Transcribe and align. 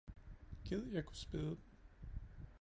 Gid 0.63 0.91
jeg 0.93 1.05
kunne 1.05 1.15
spidde 1.17 1.49
dem 1.49 1.61